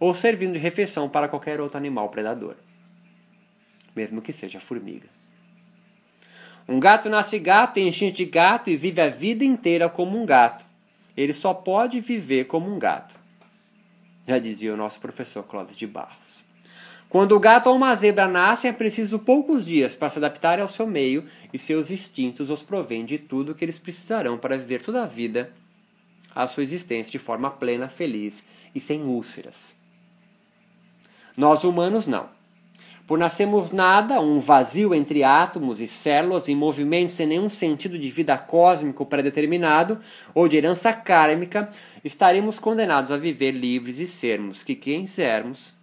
ou 0.00 0.12
servindo 0.14 0.54
de 0.54 0.58
refeição 0.58 1.08
para 1.08 1.28
qualquer 1.28 1.60
outro 1.60 1.78
animal 1.78 2.08
predador, 2.08 2.56
mesmo 3.94 4.20
que 4.20 4.32
seja 4.32 4.58
formiga. 4.58 5.08
Um 6.66 6.80
gato 6.80 7.08
nasce 7.08 7.38
gato, 7.38 7.74
tem 7.74 7.88
instinto 7.88 8.16
de 8.16 8.24
gato 8.24 8.68
e 8.68 8.76
vive 8.76 9.00
a 9.00 9.08
vida 9.08 9.44
inteira 9.44 9.88
como 9.88 10.20
um 10.20 10.26
gato. 10.26 10.66
Ele 11.16 11.32
só 11.32 11.54
pode 11.54 12.00
viver 12.00 12.44
como 12.46 12.70
um 12.70 12.78
gato. 12.78 13.18
Já 14.26 14.38
dizia 14.38 14.74
o 14.74 14.76
nosso 14.76 15.00
professor 15.00 15.42
Clóvis 15.44 15.76
de 15.76 15.86
Barros. 15.86 16.17
Quando 17.08 17.34
o 17.34 17.40
gato 17.40 17.70
ou 17.70 17.76
uma 17.76 17.94
zebra 17.94 18.28
nascem, 18.28 18.68
é 18.68 18.72
preciso 18.72 19.18
poucos 19.18 19.64
dias 19.64 19.96
para 19.96 20.10
se 20.10 20.18
adaptar 20.18 20.60
ao 20.60 20.68
seu 20.68 20.86
meio 20.86 21.24
e 21.52 21.58
seus 21.58 21.90
instintos 21.90 22.50
os 22.50 22.62
provêm 22.62 23.04
de 23.04 23.16
tudo 23.16 23.54
que 23.54 23.64
eles 23.64 23.78
precisarão 23.78 24.36
para 24.36 24.58
viver 24.58 24.82
toda 24.82 25.02
a 25.02 25.06
vida 25.06 25.50
a 26.34 26.46
sua 26.46 26.62
existência 26.62 27.10
de 27.10 27.18
forma 27.18 27.50
plena, 27.50 27.88
feliz 27.88 28.44
e 28.74 28.78
sem 28.78 29.02
úlceras. 29.02 29.74
Nós 31.36 31.64
humanos 31.64 32.06
não. 32.06 32.28
Por 33.06 33.18
nascermos 33.18 33.70
nada, 33.70 34.20
um 34.20 34.38
vazio 34.38 34.94
entre 34.94 35.24
átomos 35.24 35.80
e 35.80 35.86
células 35.86 36.46
em 36.46 36.54
movimento 36.54 37.10
sem 37.10 37.26
nenhum 37.26 37.48
sentido 37.48 37.98
de 37.98 38.10
vida 38.10 38.36
cósmico 38.36 39.06
pré-determinado 39.06 39.98
ou 40.34 40.46
de 40.46 40.58
herança 40.58 40.92
kármica, 40.92 41.70
estaremos 42.04 42.58
condenados 42.58 43.10
a 43.10 43.16
viver 43.16 43.52
livres 43.52 43.98
e 43.98 44.06
sermos 44.06 44.62
que 44.62 44.74
quem 44.74 45.06
quisermos 45.06 45.77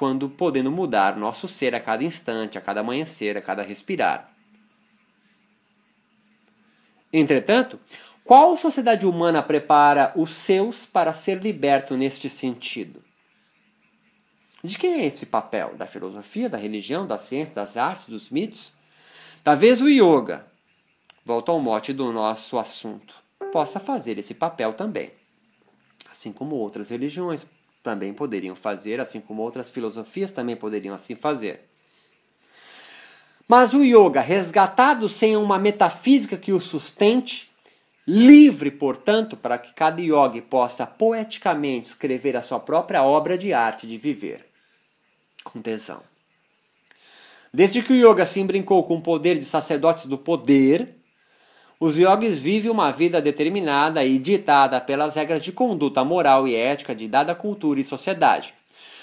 quando 0.00 0.30
podendo 0.30 0.70
mudar 0.70 1.14
nosso 1.14 1.46
ser 1.46 1.74
a 1.74 1.78
cada 1.78 2.02
instante, 2.02 2.56
a 2.56 2.60
cada 2.62 2.80
amanhecer, 2.80 3.36
a 3.36 3.42
cada 3.42 3.62
respirar. 3.62 4.34
Entretanto, 7.12 7.78
qual 8.24 8.56
sociedade 8.56 9.06
humana 9.06 9.42
prepara 9.42 10.10
os 10.16 10.32
seus 10.32 10.86
para 10.86 11.12
ser 11.12 11.42
liberto 11.42 11.98
neste 11.98 12.30
sentido? 12.30 13.04
De 14.64 14.78
quem 14.78 15.02
é 15.02 15.04
esse 15.04 15.26
papel? 15.26 15.74
Da 15.76 15.86
filosofia, 15.86 16.48
da 16.48 16.56
religião, 16.56 17.06
da 17.06 17.18
ciência, 17.18 17.54
das 17.54 17.76
artes, 17.76 18.06
dos 18.06 18.30
mitos? 18.30 18.72
Talvez 19.44 19.82
o 19.82 19.88
yoga, 19.88 20.46
volta 21.26 21.52
ao 21.52 21.60
mote 21.60 21.92
do 21.92 22.10
nosso 22.10 22.58
assunto, 22.58 23.14
possa 23.52 23.78
fazer 23.78 24.18
esse 24.18 24.32
papel 24.32 24.72
também. 24.72 25.10
Assim 26.10 26.32
como 26.32 26.56
outras 26.56 26.88
religiões 26.88 27.46
também 27.82 28.12
poderiam 28.12 28.54
fazer, 28.54 29.00
assim 29.00 29.20
como 29.20 29.42
outras 29.42 29.70
filosofias 29.70 30.32
também 30.32 30.56
poderiam 30.56 30.94
assim 30.94 31.14
fazer. 31.14 31.60
Mas 33.48 33.74
o 33.74 33.82
yoga, 33.82 34.20
resgatado 34.20 35.08
sem 35.08 35.36
uma 35.36 35.58
metafísica 35.58 36.36
que 36.36 36.52
o 36.52 36.60
sustente, 36.60 37.50
livre, 38.06 38.70
portanto, 38.70 39.36
para 39.36 39.58
que 39.58 39.72
cada 39.72 40.00
yogi 40.00 40.40
possa 40.40 40.86
poeticamente 40.86 41.88
escrever 41.88 42.36
a 42.36 42.42
sua 42.42 42.60
própria 42.60 43.02
obra 43.02 43.36
de 43.36 43.52
arte 43.52 43.86
de 43.86 43.96
viver, 43.96 44.46
com 45.42 45.60
tesão. 45.60 46.02
Desde 47.52 47.82
que 47.82 47.92
o 47.92 47.96
yoga 47.96 48.24
se 48.24 48.42
brincou 48.44 48.84
com 48.84 48.98
o 48.98 49.02
poder 49.02 49.36
de 49.36 49.44
sacerdotes 49.44 50.06
do 50.06 50.16
poder, 50.16 50.99
os 51.80 51.96
yogis 51.96 52.38
vivem 52.38 52.70
uma 52.70 52.92
vida 52.92 53.20
determinada 53.20 54.04
e 54.04 54.18
ditada 54.18 54.80
pelas 54.80 55.16
regras 55.16 55.42
de 55.42 55.50
conduta 55.50 56.04
moral 56.04 56.46
e 56.46 56.54
ética 56.54 56.94
de 56.94 57.08
dada 57.08 57.34
cultura 57.34 57.80
e 57.80 57.84
sociedade, 57.84 58.54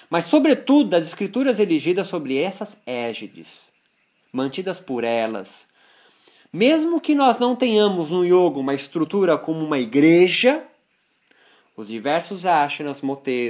mas, 0.09 0.23
sobretudo, 0.23 0.91
das 0.91 1.05
escrituras 1.05 1.59
erigidas 1.59 2.07
sobre 2.07 2.37
essas 2.37 2.81
égides, 2.85 3.73
mantidas 4.31 4.79
por 4.79 5.03
elas, 5.03 5.67
Mesmo 6.51 7.01
que 7.01 7.13
nós 7.13 7.37
não 7.37 7.55
tenhamos 7.55 8.09
no 8.09 8.23
yoga 8.23 8.57
uma 8.59 8.73
estrutura 8.73 9.37
como 9.37 9.63
uma 9.65 9.79
igreja, 9.79 10.63
os 11.75 11.87
diversos 11.87 12.45
ashramas, 12.45 13.01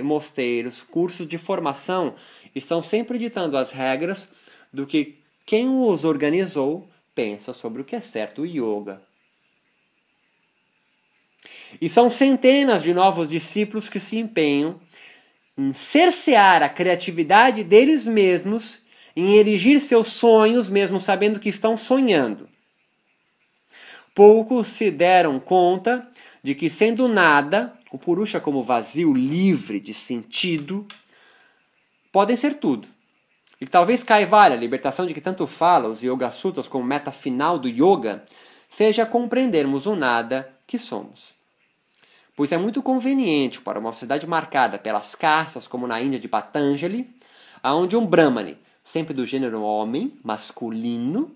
mosteiros, 0.03 0.81
cursos 0.81 1.27
de 1.27 1.38
formação 1.38 2.15
estão 2.55 2.81
sempre 2.81 3.17
ditando 3.17 3.55
as 3.55 3.72
regras 3.72 4.27
do 4.74 4.86
que 4.86 5.19
quem 5.46 5.69
os 5.69 6.03
organizou 6.03 6.88
pensa 7.13 7.53
sobre 7.53 7.81
o 7.81 7.86
que 7.86 7.96
é 7.96 8.01
certo 8.01 8.41
o 8.41 8.46
yoga. 8.46 9.01
E 11.82 11.90
são 11.90 12.10
centenas 12.10 12.84
de 12.84 12.94
novos 12.94 13.28
discípulos 13.28 13.90
que 13.90 14.00
se 14.00 14.18
empenham 14.18 14.80
em 15.58 15.74
cercear 15.74 16.62
a 16.62 16.70
criatividade 16.70 17.64
deles 17.64 18.06
mesmos, 18.06 18.80
em 19.16 19.36
erigir 19.36 19.82
seus 19.82 20.08
sonhos, 20.08 20.70
mesmo 20.70 21.00
sabendo 21.00 21.40
que 21.40 21.50
estão 21.50 21.76
sonhando. 21.76 22.48
Poucos 24.14 24.68
se 24.68 24.92
deram 24.92 25.40
conta 25.40 26.08
de 26.44 26.54
que, 26.54 26.70
sendo 26.70 27.08
nada, 27.08 27.74
o 27.92 27.98
Purusha 27.98 28.40
como 28.40 28.64
vazio 28.64 29.14
livre 29.14 29.80
de 29.80 29.94
sentido, 29.94 30.86
podem 32.12 32.38
ser 32.38 32.56
tudo. 32.56 32.88
E 33.60 33.66
talvez 33.66 34.04
Kaivalya, 34.04 34.56
a 34.56 34.60
libertação 34.60 35.08
de 35.08 35.14
que 35.16 35.22
tanto 35.22 35.48
fala 35.48 35.90
os 35.90 36.04
Yoga 36.04 36.30
Sutras 36.30 36.68
como 36.68 36.86
meta 36.86 37.12
final 37.12 37.58
do 37.58 37.68
yoga, 37.68 38.24
seja 38.70 39.04
compreendermos 39.04 39.88
o 39.88 39.96
nada 39.96 40.48
que 40.68 40.78
somos 40.78 41.37
pois 42.38 42.51
é 42.51 42.58
muito 42.58 42.84
conveniente 42.84 43.60
para 43.60 43.79
uma 43.79 43.91
sociedade 43.91 44.27
marcada 44.27 44.77
pelas 44.77 45.15
castas, 45.15 45.67
como 45.67 45.88
na 45.88 46.00
Índia 46.00 46.20
de 46.20 46.27
Patanjali, 46.27 47.10
aonde 47.63 47.98
um 47.98 48.06
Brahmane, 48.06 48.60
sempre 48.84 49.12
do 49.12 49.25
gênero 49.25 49.63
homem, 49.63 50.20
masculino, 50.24 51.36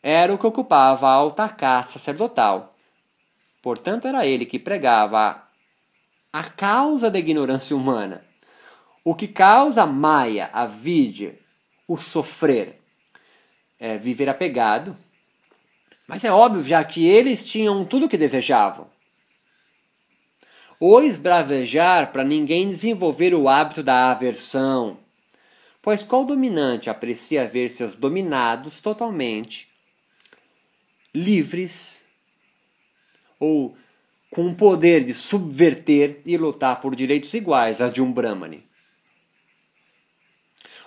era 0.00 0.32
o 0.32 0.38
que 0.38 0.46
ocupava 0.46 1.08
a 1.08 1.12
alta 1.12 1.48
casta 1.48 1.94
sacerdotal. 1.94 2.76
Portanto, 3.60 4.06
era 4.06 4.24
ele 4.24 4.46
que 4.46 4.60
pregava 4.60 5.42
a 6.32 6.44
causa 6.44 7.10
da 7.10 7.18
ignorância 7.18 7.74
humana, 7.74 8.24
o 9.02 9.12
que 9.12 9.26
causa 9.26 9.82
a 9.82 9.86
maia, 9.86 10.50
a 10.52 10.66
vidya, 10.66 11.36
o 11.88 11.96
sofrer, 11.96 12.80
é 13.76 13.98
viver 13.98 14.28
apegado. 14.28 14.96
Mas 16.06 16.22
é 16.22 16.30
óbvio 16.30 16.62
já 16.62 16.84
que 16.84 17.04
eles 17.04 17.44
tinham 17.44 17.84
tudo 17.84 18.06
o 18.06 18.08
que 18.08 18.16
desejavam 18.16 18.96
ou 20.80 21.02
esbravejar 21.02 22.12
para 22.12 22.22
ninguém 22.24 22.68
desenvolver 22.68 23.34
o 23.34 23.48
hábito 23.48 23.82
da 23.82 24.10
aversão. 24.10 24.98
Pois 25.82 26.02
qual 26.02 26.24
dominante 26.24 26.90
aprecia 26.90 27.46
ver 27.46 27.70
seus 27.70 27.94
dominados 27.94 28.80
totalmente 28.80 29.68
livres 31.14 32.04
ou 33.40 33.76
com 34.30 34.48
o 34.48 34.54
poder 34.54 35.04
de 35.04 35.14
subverter 35.14 36.20
e 36.26 36.36
lutar 36.36 36.80
por 36.80 36.94
direitos 36.94 37.32
iguais 37.34 37.80
a 37.80 37.88
de 37.88 38.02
um 38.02 38.12
Brahmane? 38.12 38.64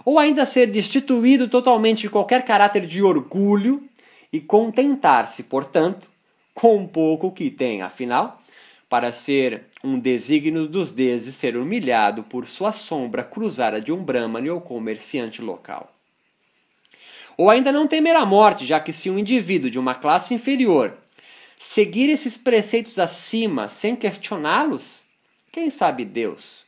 Ou 0.06 0.18
ainda 0.18 0.46
ser 0.46 0.68
destituído 0.68 1.48
totalmente 1.48 2.02
de 2.02 2.10
qualquer 2.10 2.44
caráter 2.44 2.86
de 2.86 3.04
orgulho 3.04 3.88
e 4.32 4.40
contentar-se, 4.40 5.44
portanto, 5.44 6.10
com 6.54 6.78
um 6.78 6.88
pouco 6.88 7.32
que 7.32 7.50
tem, 7.50 7.82
afinal, 7.82 8.41
para 8.92 9.14
ser 9.14 9.68
um 9.82 9.98
desígnio 9.98 10.68
dos 10.68 10.92
deuses 10.92 11.36
ser 11.36 11.56
humilhado 11.56 12.24
por 12.24 12.46
sua 12.46 12.74
sombra 12.74 13.24
cruzada 13.24 13.80
de 13.80 13.90
um 13.90 14.04
brahmane 14.04 14.50
ou 14.50 14.60
comerciante 14.60 15.42
local. 15.42 15.96
Ou 17.38 17.50
ainda 17.50 17.72
não 17.72 17.88
temer 17.88 18.18
a 18.18 18.26
morte, 18.26 18.66
já 18.66 18.82
que 18.82 18.92
se 18.92 19.10
um 19.10 19.18
indivíduo 19.18 19.72
de 19.72 19.80
uma 19.80 19.96
classe 19.96 20.34
inferior 20.34 20.98
seguir 21.58 22.10
esses 22.10 22.36
preceitos 22.36 23.00
acima 23.00 23.70
sem 23.70 23.96
questioná-los, 23.96 25.04
quem 25.54 25.70
sabe 25.70 26.04
Deus? 26.04 26.66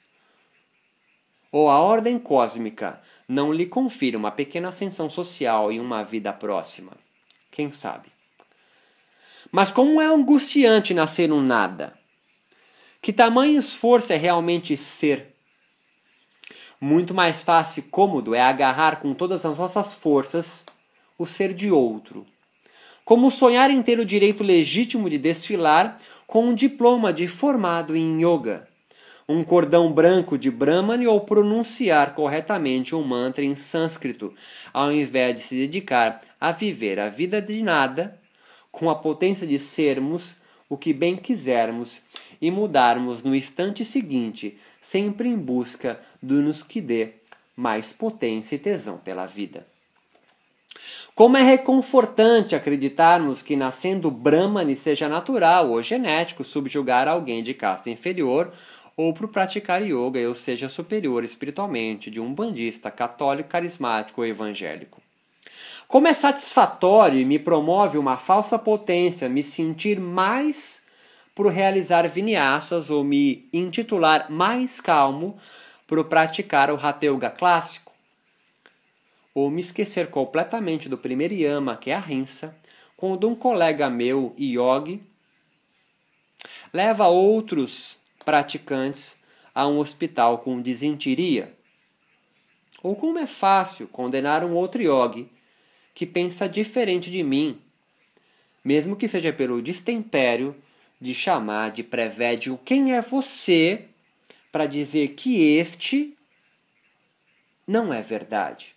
Ou 1.52 1.70
a 1.70 1.78
ordem 1.78 2.18
cósmica 2.18 3.02
não 3.28 3.52
lhe 3.52 3.66
confira 3.66 4.18
uma 4.18 4.32
pequena 4.32 4.70
ascensão 4.70 5.10
social 5.10 5.74
em 5.74 5.80
uma 5.82 6.04
vida 6.04 6.32
próxima? 6.32 6.94
Quem 7.52 7.70
sabe? 7.70 8.08
Mas 9.52 9.74
como 9.74 10.02
é 10.02 10.06
angustiante 10.06 10.94
nascer 10.94 11.30
um 11.30 11.42
nada? 11.42 12.02
Que 13.04 13.12
tamanho 13.12 13.60
esforço 13.60 14.14
é 14.14 14.16
realmente 14.16 14.78
ser? 14.78 15.36
Muito 16.80 17.14
mais 17.14 17.44
fácil 17.44 17.82
e 17.82 17.90
cômodo 17.90 18.34
é 18.34 18.40
agarrar 18.40 19.02
com 19.02 19.14
todas 19.14 19.46
as 19.46 19.58
nossas 19.58 19.94
forças 19.94 20.64
o 21.20 21.26
ser 21.26 21.54
de 21.54 21.70
outro. 21.70 22.26
Como 23.04 23.30
sonhar 23.30 23.70
em 23.70 23.82
ter 23.84 24.00
o 24.00 24.06
direito 24.06 24.42
legítimo 24.42 25.10
de 25.10 25.18
desfilar 25.18 26.00
com 26.26 26.46
um 26.46 26.56
diploma 26.56 27.12
de 27.12 27.28
formado 27.28 27.94
em 27.94 28.24
yoga, 28.24 28.70
um 29.28 29.44
cordão 29.44 29.92
branco 29.92 30.38
de 30.38 30.50
Brahmani 30.50 31.06
ou 31.06 31.20
pronunciar 31.20 32.16
corretamente 32.16 32.96
um 32.96 33.04
mantra 33.04 33.44
em 33.44 33.54
sânscrito, 33.54 34.34
ao 34.72 34.90
invés 34.94 35.36
de 35.36 35.42
se 35.42 35.56
dedicar 35.56 36.22
a 36.40 36.52
viver 36.54 37.02
a 37.02 37.10
vida 37.10 37.42
de 37.42 37.62
nada, 37.62 38.18
com 38.72 38.90
a 38.90 38.96
potência 38.96 39.46
de 39.46 39.60
sermos 39.60 40.42
o 40.74 40.78
que 40.78 40.92
bem 40.92 41.16
quisermos 41.16 42.02
e 42.42 42.50
mudarmos 42.50 43.22
no 43.22 43.36
instante 43.36 43.86
seguinte, 43.86 44.58
sempre 44.82 45.30
em 45.30 45.38
busca 45.38 46.00
do 46.20 46.42
nos 46.42 46.64
que 46.64 46.82
dê 46.82 47.10
mais 47.56 47.94
potência 47.94 48.56
e 48.56 48.60
tesão 48.60 48.98
pela 48.98 49.28
vida. 49.28 49.68
Como 51.14 51.38
é 51.38 51.44
reconfortante 51.44 52.56
acreditarmos 52.56 53.44
que 53.44 53.56
nascendo 53.56 54.10
Brahmani 54.10 54.76
seja 54.76 55.08
natural 55.08 55.70
ou 55.70 55.84
genético 55.84 56.44
subjugar 56.44 57.08
alguém 57.08 57.44
de 57.44 57.54
casta 57.54 57.92
inferior 57.92 58.52
ou 58.98 59.14
por 59.14 59.28
praticar 59.28 59.84
yoga 59.84 60.20
eu 60.20 60.34
seja 60.34 60.68
superior 60.68 61.24
espiritualmente 61.24 62.10
de 62.10 62.20
um 62.20 62.34
bandista 62.34 62.90
católico, 62.90 63.50
carismático 63.50 64.22
ou 64.22 64.28
evangélico. 64.28 65.03
Como 65.94 66.08
é 66.08 66.14
satisfatório 66.14 67.20
e 67.20 67.24
me 67.24 67.38
promove 67.38 68.00
uma 68.00 68.18
falsa 68.18 68.58
potência 68.58 69.30
me 69.30 69.44
sentir 69.44 70.00
mais 70.00 70.82
por 71.36 71.46
realizar 71.46 72.08
vinyasas 72.08 72.90
ou 72.90 73.04
me 73.04 73.48
intitular 73.54 74.26
mais 74.32 74.82
calmo 74.82 75.38
por 75.86 76.04
praticar 76.06 76.72
o 76.72 76.84
Hatha 76.84 77.06
Yoga 77.06 77.30
clássico, 77.30 77.94
ou 79.36 79.52
me 79.52 79.60
esquecer 79.60 80.08
completamente 80.08 80.90
do 80.90 80.98
primeiro 80.98 81.36
yama, 81.36 81.78
que 81.78 81.92
é 81.92 81.94
a 81.94 82.00
rinsa, 82.00 82.58
quando 82.98 83.30
um 83.30 83.36
colega 83.36 83.88
meu, 83.88 84.36
yogi, 84.36 85.00
leva 86.74 87.08
outros 87.08 88.00
praticantes 88.26 89.20
a 89.54 89.68
um 89.68 89.78
hospital 89.78 90.40
com 90.40 90.60
desinteria. 90.60 91.56
Ou 92.82 92.96
como 92.96 93.20
é 93.20 93.28
fácil 93.28 93.88
condenar 93.88 94.44
um 94.44 94.56
outro 94.56 94.82
yogi 94.82 95.32
que 95.94 96.06
pensa 96.06 96.50
diferente 96.50 97.12
de 97.12 97.24
mim, 97.24 97.60
mesmo 98.64 98.96
que 98.96 99.08
seja 99.08 99.32
pelo 99.32 99.62
destempério 99.62 100.56
de 101.00 101.14
chamar 101.14 101.72
de 101.72 101.84
prevédio 101.84 102.60
quem 102.64 102.94
é 102.94 103.02
você 103.02 103.86
para 104.52 104.66
dizer 104.66 105.10
que 105.10 105.58
este 105.58 106.18
não 107.68 107.94
é 107.94 108.02
verdade. 108.02 108.76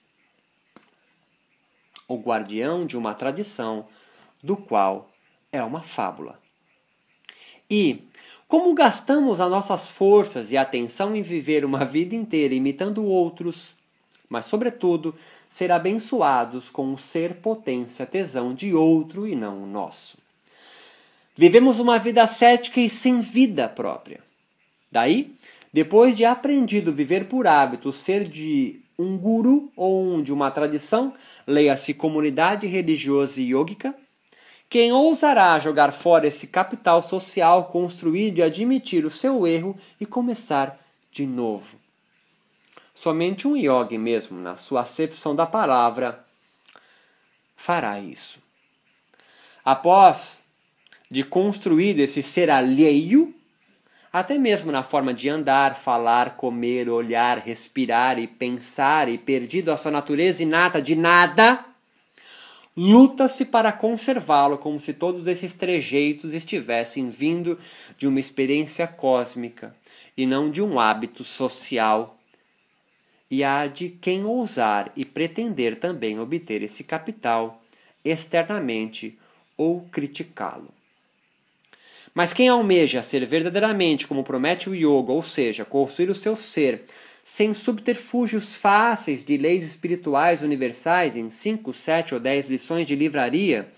O 2.09 2.17
guardião 2.17 2.87
de 2.87 2.97
uma 2.97 3.15
tradição 3.15 3.87
do 4.43 4.57
qual 4.57 5.11
é 5.53 5.63
uma 5.63 5.83
fábula. 5.83 6.41
E, 7.69 8.05
como 8.47 8.75
gastamos 8.75 9.41
as 9.41 9.51
nossas 9.51 9.89
forças 9.89 10.53
e 10.53 10.57
atenção 10.57 11.17
em 11.17 11.23
viver 11.23 11.65
uma 11.65 11.85
vida 11.85 12.15
inteira 12.15 12.55
imitando 12.55 13.05
outros, 13.05 13.77
mas, 14.29 14.47
sobretudo, 14.47 15.15
ser 15.49 15.71
abençoados 15.71 16.71
com 16.71 16.93
o 16.93 16.99
ser 16.99 17.35
potência 17.37 18.05
tesão 18.05 18.55
de 18.55 18.75
outro 18.75 19.27
e 19.27 19.35
não 19.35 19.63
o 19.63 19.67
nosso. 19.67 20.19
Vivemos 21.37 21.79
uma 21.79 21.99
vida 21.99 22.27
cética 22.27 22.81
e 22.81 22.89
sem 22.89 23.21
vida 23.21 23.69
própria. 23.69 24.21
Daí, 24.91 25.35
depois 25.73 26.17
de 26.17 26.25
aprendido 26.25 26.93
viver 26.93 27.27
por 27.27 27.47
hábito, 27.47 27.93
ser 27.93 28.27
de 28.27 28.81
um 28.99 29.19
guru 29.19 29.71
ou 29.77 30.23
de 30.23 30.33
uma 30.33 30.51
tradição, 30.51 31.13
leia-se 31.47 31.93
comunidade 31.93 32.67
religiosa 32.67 33.41
e 33.41 33.51
yógica, 33.51 33.95
quem 34.69 34.91
ousará 34.93 35.59
jogar 35.59 35.93
fora 35.93 36.27
esse 36.27 36.47
capital 36.49 37.03
social 37.03 37.67
construído 37.67 38.39
e 38.39 38.43
admitir 38.43 39.05
o 39.05 39.11
seu 39.11 39.47
erro 39.47 39.77
e 40.01 40.07
começar 40.07 40.81
de 41.13 41.27
novo? 41.27 41.77
Somente 42.97 43.47
um 43.47 43.57
yogi 43.57 43.99
mesmo, 43.99 44.41
na 44.41 44.57
sua 44.57 44.81
acepção 44.81 45.37
da 45.37 45.47
palavra, 45.47 46.25
fará 47.55 48.01
isso. 48.01 48.39
Após 49.65 50.43
de 51.11 51.23
construído 51.23 52.01
esse 52.01 52.23
ser 52.23 52.51
alheio, 52.51 53.35
até 54.13 54.39
mesmo 54.39 54.73
na 54.73 54.83
forma 54.83 55.13
de 55.13 55.29
andar, 55.29 55.77
falar, 55.77 56.37
comer, 56.37 56.89
olhar, 56.89 57.39
respirar 57.39 58.19
e 58.19 58.27
pensar, 58.27 59.09
e 59.11 59.19
perdido 59.19 59.71
a 59.71 59.77
sua 59.77 59.91
natureza 59.91 60.43
inata 60.43 60.81
de 60.81 60.97
nada, 60.97 61.65
luta-se 62.75 63.45
para 63.45 63.73
conservá-lo 63.73 64.57
como 64.57 64.81
se 64.81 64.95
todos 64.95 65.27
esses 65.27 65.53
trejeitos 65.53 66.33
estivessem 66.33 67.11
vindo 67.11 67.59
de 67.99 68.09
uma 68.09 68.19
experiência 68.19 68.87
cósmica 68.87 69.77
e 70.17 70.25
não 70.27 70.51
de 70.51 70.63
um 70.63 70.81
hábito 70.81 71.23
social. 71.23 72.16
E 73.31 73.43
há 73.43 73.67
de 73.67 73.89
quem 73.89 74.25
ousar 74.25 74.93
e 74.97 75.05
pretender 75.05 75.77
também 75.79 76.19
obter 76.19 76.63
esse 76.63 76.85
capital 76.85 77.63
externamente 78.05 79.19
ou 79.57 79.83
criticá-lo. 79.91 80.69
Mas 82.15 82.33
quem 82.33 82.49
almeja 82.49 83.03
ser 83.03 83.27
verdadeiramente 83.27 84.07
como 84.07 84.25
promete 84.25 84.71
o 84.71 84.75
yoga, 84.75 85.13
ou 85.13 85.23
seja, 85.23 85.65
construir 85.65 86.09
o 86.09 86.15
seu 86.15 86.35
ser 86.35 86.85
sem 87.23 87.53
subterfúgios 87.53 88.55
fáceis 88.55 89.25
de 89.25 89.37
leis 89.37 89.65
espirituais 89.65 90.43
universais 90.43 91.17
em 91.17 91.29
5, 91.29 91.73
7 91.73 92.15
ou 92.15 92.21
10 92.21 92.49
lições 92.49 92.87
de 92.87 92.95
livraria, 92.95 93.69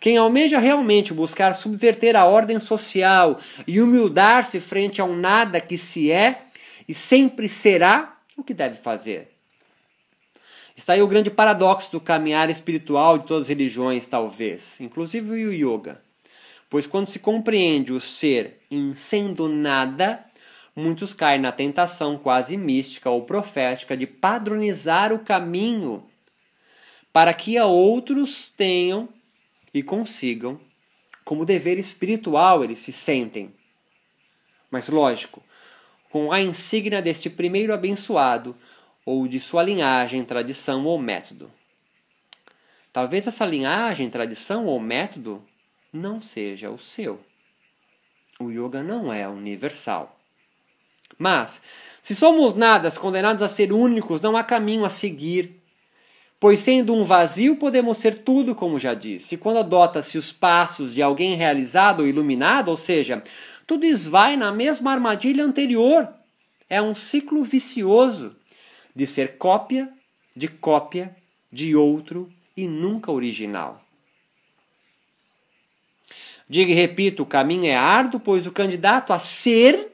quem 0.00 0.16
almeja 0.16 0.58
realmente 0.58 1.14
buscar 1.14 1.54
subverter 1.54 2.16
a 2.16 2.24
ordem 2.24 2.58
social 2.58 3.38
e 3.66 3.80
humildar-se 3.80 4.58
frente 4.58 5.00
ao 5.00 5.14
nada 5.14 5.60
que 5.60 5.78
se 5.78 6.10
é 6.10 6.42
e 6.88 6.92
sempre 6.92 7.48
será, 7.48 8.13
o 8.36 8.44
que 8.44 8.54
deve 8.54 8.76
fazer? 8.76 9.32
Está 10.76 10.94
aí 10.94 11.02
o 11.02 11.06
grande 11.06 11.30
paradoxo 11.30 11.92
do 11.92 12.00
caminhar 12.00 12.50
espiritual 12.50 13.18
de 13.18 13.26
todas 13.26 13.44
as 13.44 13.48
religiões, 13.48 14.06
talvez, 14.06 14.80
inclusive 14.80 15.30
o 15.30 15.52
yoga. 15.52 16.02
Pois 16.68 16.86
quando 16.86 17.06
se 17.06 17.20
compreende 17.20 17.92
o 17.92 18.00
ser 18.00 18.60
em 18.68 18.96
sendo 18.96 19.48
nada, 19.48 20.24
muitos 20.74 21.14
caem 21.14 21.40
na 21.40 21.52
tentação 21.52 22.18
quase 22.18 22.56
mística 22.56 23.08
ou 23.08 23.22
profética 23.22 23.96
de 23.96 24.06
padronizar 24.06 25.12
o 25.12 25.20
caminho 25.20 26.04
para 27.12 27.32
que 27.32 27.56
a 27.56 27.66
outros 27.66 28.50
tenham 28.50 29.08
e 29.72 29.84
consigam, 29.84 30.58
como 31.24 31.44
dever 31.44 31.78
espiritual 31.78 32.64
eles 32.64 32.80
se 32.80 32.90
sentem. 32.90 33.54
Mas 34.68 34.88
lógico, 34.88 35.40
com 36.14 36.30
a 36.30 36.40
insígnia 36.40 37.02
deste 37.02 37.28
primeiro 37.28 37.74
abençoado 37.74 38.56
ou 39.04 39.26
de 39.26 39.40
sua 39.40 39.64
linhagem, 39.64 40.22
tradição 40.22 40.86
ou 40.86 40.96
método. 40.96 41.50
Talvez 42.92 43.26
essa 43.26 43.44
linhagem, 43.44 44.08
tradição 44.08 44.66
ou 44.66 44.78
método 44.78 45.44
não 45.92 46.20
seja 46.20 46.70
o 46.70 46.78
seu. 46.78 47.18
O 48.38 48.48
yoga 48.48 48.80
não 48.80 49.12
é 49.12 49.28
universal. 49.28 50.16
Mas, 51.18 51.60
se 52.00 52.14
somos 52.14 52.54
nadas 52.54 52.96
condenados 52.96 53.42
a 53.42 53.48
ser 53.48 53.72
únicos, 53.72 54.20
não 54.20 54.36
há 54.36 54.44
caminho 54.44 54.84
a 54.84 54.90
seguir. 54.90 55.63
Pois, 56.38 56.60
sendo 56.60 56.94
um 56.94 57.04
vazio, 57.04 57.56
podemos 57.56 57.98
ser 57.98 58.22
tudo, 58.22 58.54
como 58.54 58.78
já 58.78 58.92
disse. 58.92 59.36
Quando 59.36 59.58
adota-se 59.58 60.18
os 60.18 60.32
passos 60.32 60.94
de 60.94 61.02
alguém 61.02 61.34
realizado 61.34 62.00
ou 62.00 62.06
iluminado, 62.06 62.68
ou 62.68 62.76
seja, 62.76 63.22
tudo 63.66 63.86
esvai 63.86 64.36
na 64.36 64.52
mesma 64.52 64.92
armadilha 64.92 65.44
anterior. 65.44 66.12
É 66.68 66.82
um 66.82 66.94
ciclo 66.94 67.42
vicioso 67.42 68.36
de 68.94 69.06
ser 69.06 69.38
cópia 69.38 69.90
de 70.36 70.48
cópia 70.48 71.14
de 71.52 71.76
outro 71.76 72.32
e 72.56 72.66
nunca 72.66 73.12
original. 73.12 73.80
Diga 76.48 76.72
e 76.72 76.74
repito: 76.74 77.22
o 77.22 77.26
caminho 77.26 77.66
é 77.66 77.74
árduo, 77.74 78.20
pois 78.20 78.46
o 78.46 78.52
candidato 78.52 79.12
a 79.12 79.18
ser 79.18 79.92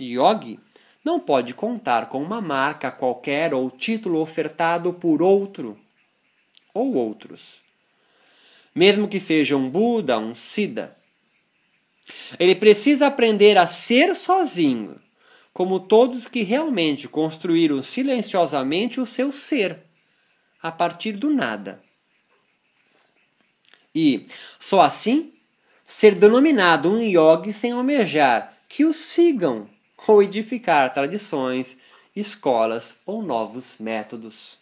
yogi 0.00 0.58
não 1.08 1.18
pode 1.18 1.54
contar 1.54 2.10
com 2.10 2.22
uma 2.22 2.38
marca 2.38 2.90
qualquer 2.90 3.54
ou 3.54 3.70
título 3.70 4.20
ofertado 4.20 4.92
por 4.92 5.22
outro 5.22 5.80
ou 6.74 6.94
outros, 6.96 7.62
mesmo 8.74 9.08
que 9.08 9.18
seja 9.18 9.56
um 9.56 9.70
Buda, 9.70 10.18
um 10.18 10.34
Siddha. 10.34 10.94
Ele 12.38 12.54
precisa 12.54 13.06
aprender 13.06 13.56
a 13.56 13.66
ser 13.66 14.14
sozinho, 14.14 15.00
como 15.50 15.80
todos 15.80 16.28
que 16.28 16.42
realmente 16.42 17.08
construíram 17.08 17.82
silenciosamente 17.82 19.00
o 19.00 19.06
seu 19.06 19.32
ser, 19.32 19.78
a 20.62 20.70
partir 20.70 21.12
do 21.12 21.30
nada. 21.30 21.82
E, 23.94 24.26
só 24.60 24.82
assim, 24.82 25.32
ser 25.86 26.14
denominado 26.14 26.92
um 26.92 27.00
yogi 27.00 27.50
sem 27.50 27.72
almejar 27.72 28.58
que 28.68 28.84
o 28.84 28.92
sigam 28.92 29.70
ou 30.06 30.22
edificar 30.22 30.92
tradições, 30.94 31.76
escolas 32.14 32.98
ou 33.04 33.22
novos 33.22 33.74
métodos. 33.78 34.58